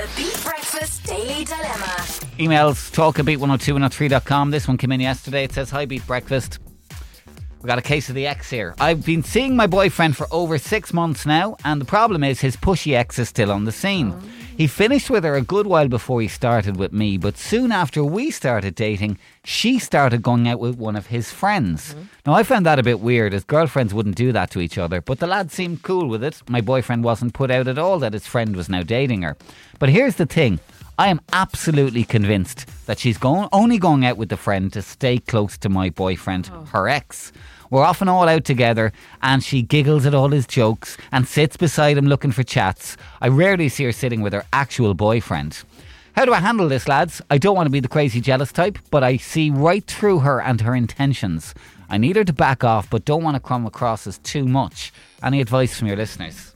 [0.00, 1.94] The Beat Breakfast Daily Dilemma.
[2.38, 4.50] Emails talk at beat102.103.com.
[4.50, 5.44] This one came in yesterday.
[5.44, 6.58] It says, Hi, Beat Breakfast.
[7.60, 8.74] We got a case of the ex here.
[8.80, 12.56] I've been seeing my boyfriend for over six months now, and the problem is his
[12.56, 14.14] pushy ex is still on the scene.
[14.60, 18.04] He finished with her a good while before he started with me, but soon after
[18.04, 21.94] we started dating, she started going out with one of his friends.
[21.94, 22.02] Mm-hmm.
[22.26, 25.00] Now, I found that a bit weird, as girlfriends wouldn't do that to each other,
[25.00, 26.42] but the lad seemed cool with it.
[26.46, 29.34] My boyfriend wasn't put out at all that his friend was now dating her.
[29.78, 30.60] But here's the thing
[30.98, 35.16] I am absolutely convinced that she's going, only going out with the friend to stay
[35.16, 36.64] close to my boyfriend, oh.
[36.66, 37.32] her ex.
[37.70, 38.92] We're often all out together
[39.22, 42.96] and she giggles at all his jokes and sits beside him looking for chats.
[43.20, 45.62] I rarely see her sitting with her actual boyfriend.
[46.16, 47.22] How do I handle this, lads?
[47.30, 50.42] I don't want to be the crazy jealous type, but I see right through her
[50.42, 51.54] and her intentions.
[51.88, 54.92] I need her to back off, but don't want to come across as too much.
[55.22, 56.54] Any advice from your listeners?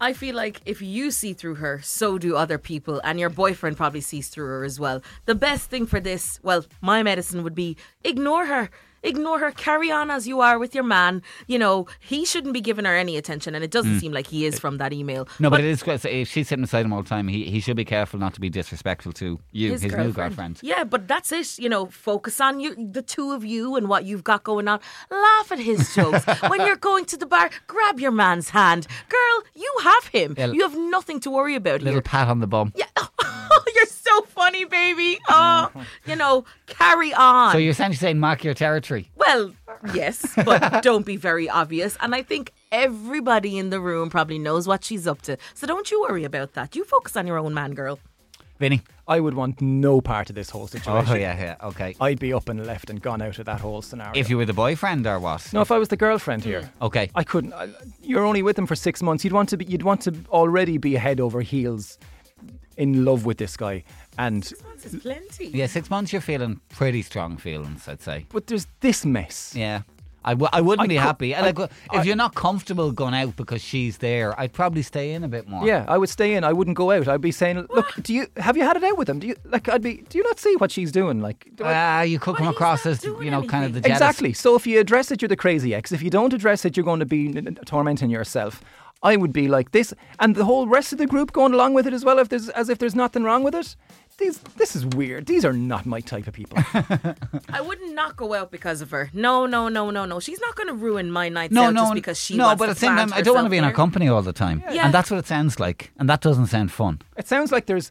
[0.00, 3.76] I feel like if you see through her, so do other people, and your boyfriend
[3.76, 5.02] probably sees through her as well.
[5.26, 8.70] The best thing for this, well, my medicine would be ignore her.
[9.02, 11.22] Ignore her, carry on as you are with your man.
[11.46, 13.98] You know, he shouldn't be giving her any attention, and it doesn't hmm.
[13.98, 15.28] seem like he is uh, from that email.
[15.38, 15.82] No, but, it is.
[15.86, 18.40] If she's sitting beside him all the time, he, he should be careful not to
[18.40, 20.60] be disrespectful to you, his, new girlfriend.
[20.62, 21.58] Yeah, but that's it.
[21.58, 24.80] You know, focus on you, the two of you, and what you've got going on.
[25.10, 26.24] Laugh at his jokes.
[26.48, 28.86] when you're going to the bar, grab your man's hand.
[29.08, 30.34] Girl, you have him.
[30.38, 30.46] Yeah.
[30.46, 32.02] You have nothing to worry about Little here.
[32.02, 32.72] pat on the bum.
[32.76, 32.86] Yeah.
[32.96, 33.08] you're
[34.12, 35.18] so funny, baby.
[35.28, 35.70] Oh,
[36.06, 37.52] you know, carry on.
[37.52, 39.10] So you're essentially saying mark your territory.
[39.16, 39.52] well,
[39.94, 41.96] yes, but don't be very obvious.
[42.00, 45.36] And I think everybody in the room probably knows what she's up to.
[45.54, 46.76] So don't you worry about that.
[46.76, 47.98] You focus on your own man, girl.
[48.58, 48.82] Vinny.
[49.08, 51.12] I would want no part of this whole oh, situation.
[51.12, 51.96] Oh yeah, yeah, okay.
[52.00, 54.12] I'd be up and left and gone out of that whole scenario.
[54.14, 55.52] If you were the boyfriend or what?
[55.52, 56.86] no, if I was the girlfriend here, mm.
[56.86, 57.10] Okay.
[57.16, 57.52] I couldn't.
[57.52, 57.68] I,
[58.00, 59.24] you're only with him for six months.
[59.24, 59.64] You'd want to be.
[59.64, 61.98] You'd want to already be head over heels
[62.76, 63.84] in love with this guy.
[64.18, 65.46] And This is plenty.
[65.48, 66.12] Yeah, six months.
[66.12, 68.26] You're feeling pretty strong feelings, I'd say.
[68.28, 69.54] but there's this mess.
[69.56, 69.82] Yeah.
[70.24, 71.34] I w- I wouldn't I be cou- happy.
[71.34, 75.12] I- like, if I- you're not comfortable going out because she's there, I'd probably stay
[75.12, 75.66] in a bit more.
[75.66, 76.44] Yeah, I would stay in.
[76.44, 77.08] I wouldn't go out.
[77.08, 79.18] I'd be saying, "Look, do you have you had it out with him?
[79.18, 79.68] Do you like?
[79.68, 80.04] I'd be.
[80.08, 81.20] Do you not see what she's doing?
[81.20, 83.64] Like, do I- Ah, you could But come he's across not as you know, kind
[83.64, 83.82] of the anything.
[83.82, 84.00] jealous.
[84.00, 84.32] exactly.
[84.32, 85.92] So if you address it, you're the crazy ex.
[85.92, 88.62] If you don't address it, you're going to be n- n- tormenting yourself.
[89.04, 91.88] I would be like this, and the whole rest of the group going along with
[91.88, 92.20] it as well.
[92.20, 93.74] If there's as if there's nothing wrong with it.
[94.18, 95.26] These, this is weird.
[95.26, 96.58] These are not my type of people.
[97.48, 99.10] I wouldn't not go out because of her.
[99.12, 100.20] No, no, no, no, no.
[100.20, 102.44] She's not going to ruin my nights No, out no, just because she no.
[102.46, 104.08] wants But to at the same time, I don't want to be in her company
[104.08, 104.84] all the time, Yeah.
[104.84, 107.00] and that's what it sounds like, and that doesn't sound fun.
[107.16, 107.90] It sounds like there's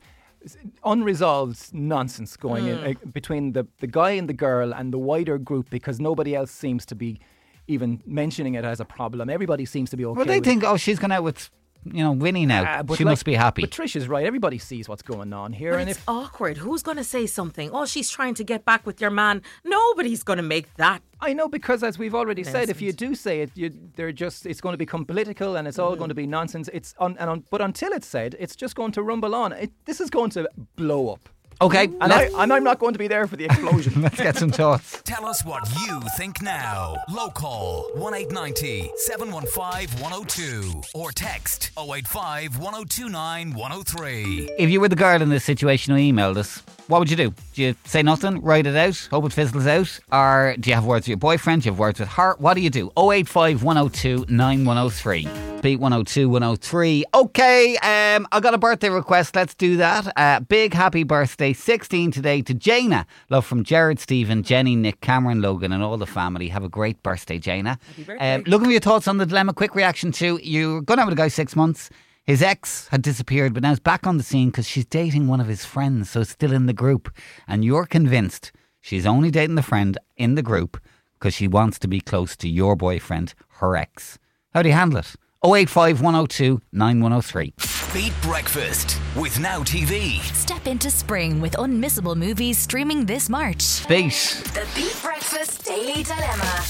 [0.84, 5.38] unresolved nonsense going in uh, between the, the guy and the girl and the wider
[5.38, 7.20] group because nobody else seems to be
[7.68, 9.30] even mentioning it as a problem.
[9.30, 10.18] Everybody seems to be okay.
[10.18, 11.50] Well, they with think, oh, she's gone out with,
[11.86, 12.64] you know, Winnie now.
[12.66, 13.62] Ah, she like- must be happy.
[13.62, 14.26] But Trish is right.
[14.26, 16.58] Everybody sees what's going on here, But and it's if awkward.
[16.58, 17.72] Who's going to say something?
[17.74, 19.42] Oh, she's trying to get back with your man.
[19.64, 21.02] Nobody's going to make that.
[21.20, 24.46] I know because as we've already said, if you do say it, you, they're just
[24.46, 26.70] it's going to become political and it's all going to be nonsense.
[26.74, 29.52] It's on and on, but until it's said, it's just going to rumble on.
[29.52, 33.00] It, this is going to blow up, okay, and, I, and I'm not going to
[33.00, 34.02] be there for the explosion.
[34.02, 35.02] let's get some thoughts.
[35.04, 36.96] Tell us what you think now.
[37.10, 44.50] Local 1890 715 102 or text 085 1029 103.
[44.58, 47.34] If you were the girl in this situation who emailed us, what would you do?
[47.54, 50.00] Do you say nothing, write it out, hope it fizzles out?
[50.12, 51.64] Or do you have words with your boyfriend?
[51.64, 52.36] Do you have words with her?
[52.38, 52.92] What do you do?
[52.98, 55.51] 085 102 9103.
[55.62, 57.06] Beat 102 103.
[57.14, 59.36] Okay, um, I got a birthday request.
[59.36, 60.12] Let's do that.
[60.16, 63.06] Uh, big happy birthday, 16 today to Jaina.
[63.30, 66.48] Love from Jared, Stephen, Jenny, Nick, Cameron, Logan, and all the family.
[66.48, 67.40] Have a great birthday.
[67.40, 68.34] Happy birthday.
[68.34, 69.54] Um, looking for your thoughts on the dilemma.
[69.54, 71.92] Quick reaction to you're going out with a guy six months.
[72.24, 75.42] His ex had disappeared, but now he's back on the scene because she's dating one
[75.42, 77.16] of his friends, so it's still in the group.
[77.48, 80.80] And you're convinced she's only dating the friend in the group
[81.20, 84.18] because she wants to be close to your boyfriend, her ex.
[84.54, 85.16] How do you handle it?
[85.44, 87.54] 085 102 9103.
[87.94, 90.20] Beat Breakfast with Now TV.
[90.36, 93.88] Step into spring with unmissable movies streaming this March.
[93.88, 94.14] Beat.
[94.54, 96.62] The Beat Breakfast Daily Dilemma.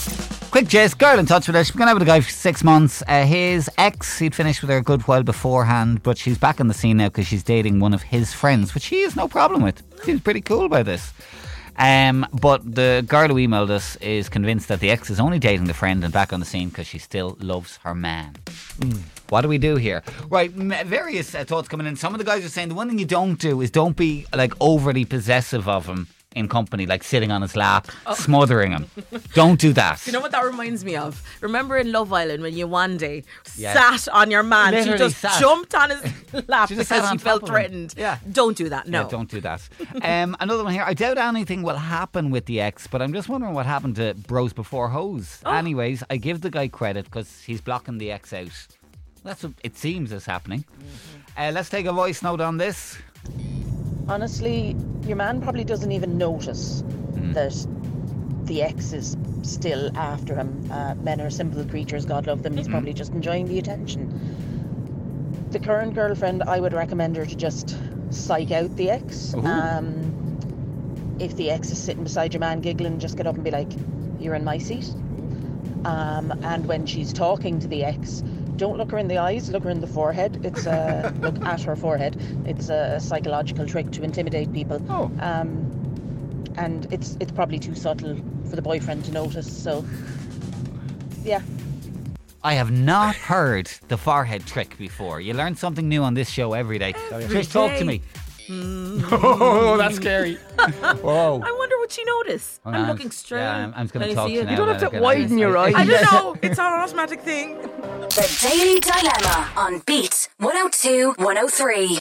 [0.51, 1.67] Quick Jess, girl in touch with us.
[1.67, 3.03] She's been out with a guy for six months.
[3.09, 6.69] Uh, his ex, he'd finished with her a good while beforehand, but she's back on
[6.69, 9.61] the scene now because she's dating one of his friends, which he has no problem
[9.63, 9.83] with.
[10.03, 11.11] Seems pretty cool by this.
[11.77, 15.65] Um, but the girl who emailed us is convinced that the ex is only dating
[15.65, 18.35] the friend and back on the scene because she still loves her man.
[19.29, 20.03] What do we do here?
[20.29, 21.95] Right, various uh, thoughts coming in.
[21.95, 24.25] Some of the guys are saying the one thing you don't do is don't be
[24.33, 28.89] like overly possessive of him in company, like sitting on his lap, smothering him.
[29.33, 29.99] Don't do that.
[29.99, 30.03] Oh.
[30.05, 31.21] You know what that reminds me of?
[31.41, 34.73] Remember in Love Island when you one day sat on your man?
[34.73, 35.39] Literally she just sat.
[35.39, 36.03] jumped on his
[36.47, 37.93] lap She because she felt threatened.
[37.97, 38.17] Yeah.
[38.31, 38.87] Don't do that.
[38.87, 39.01] No.
[39.01, 39.67] Yeah, don't do that.
[40.01, 40.83] Um, another one here.
[40.85, 44.13] I doubt anything will happen with the ex, but I'm just wondering what happened to
[44.13, 45.39] Bros Before Hoes.
[45.45, 45.51] Oh.
[45.51, 48.67] Anyways, I give the guy credit because he's blocking the ex out.
[49.23, 50.65] That's what it seems is happening.
[51.37, 52.97] Uh, let's take a voice note on this.
[54.07, 54.75] Honestly,
[55.05, 56.83] your man probably doesn't even notice
[57.33, 57.67] that
[58.45, 60.69] the ex is still after him.
[60.71, 62.55] Uh, men are simple creatures, God love them.
[62.57, 64.09] He's probably just enjoying the attention.
[65.51, 67.77] The current girlfriend, I would recommend her to just
[68.09, 69.33] psych out the ex.
[69.33, 73.51] Um, if the ex is sitting beside your man giggling, just get up and be
[73.51, 73.71] like,
[74.19, 74.93] You're in my seat.
[75.85, 78.23] Um, and when she's talking to the ex,
[78.61, 80.45] don't look her in the eyes, look her in the forehead.
[80.45, 82.15] It's a look at her forehead.
[82.45, 84.79] It's a psychological trick to intimidate people.
[84.87, 85.11] Oh.
[85.19, 85.49] Um,
[86.57, 88.15] and it's it's probably too subtle
[88.49, 89.51] for the boyfriend to notice.
[89.51, 89.83] So,
[91.23, 91.41] yeah,
[92.43, 95.19] I have not heard the forehead trick before.
[95.21, 96.93] You learn something new on this show every day.
[96.93, 98.01] Trish, talk to me.
[98.49, 100.35] Oh, that's scary.
[101.01, 101.41] Whoa.
[101.43, 102.59] I wonder what she notice?
[102.63, 103.39] Hang I'm on, looking straight.
[103.39, 104.49] Yeah, I'm, I'm just going to talk see to you.
[104.49, 105.73] You don't have to widen your eyes.
[105.75, 106.35] I don't know.
[106.41, 107.57] It's an automatic thing.
[108.13, 111.87] The Daily Dilemma on Beat 102 103.